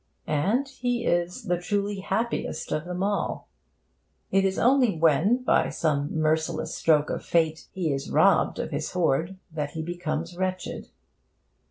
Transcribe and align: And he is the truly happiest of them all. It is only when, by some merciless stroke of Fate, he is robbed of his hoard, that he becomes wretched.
And 0.25 0.67
he 0.67 1.05
is 1.05 1.43
the 1.43 1.59
truly 1.61 1.99
happiest 1.99 2.71
of 2.71 2.85
them 2.85 3.03
all. 3.03 3.47
It 4.31 4.43
is 4.43 4.57
only 4.57 4.97
when, 4.97 5.43
by 5.43 5.69
some 5.69 6.19
merciless 6.19 6.73
stroke 6.73 7.11
of 7.11 7.23
Fate, 7.23 7.67
he 7.71 7.93
is 7.93 8.09
robbed 8.09 8.57
of 8.57 8.71
his 8.71 8.93
hoard, 8.93 9.37
that 9.51 9.73
he 9.73 9.83
becomes 9.83 10.35
wretched. 10.35 10.87